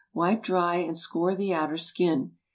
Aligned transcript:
Wipe 0.15 0.41
dry 0.41 0.77
and 0.77 0.97
score 0.97 1.35
the 1.35 1.53
outer 1.53 1.77
skin. 1.77 2.31